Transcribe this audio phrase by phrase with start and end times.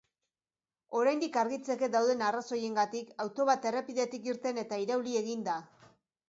[0.99, 5.61] Oraindik argitzeke dauden arrazoiengatik, auto bat errepidetik irten eta irauli egin da.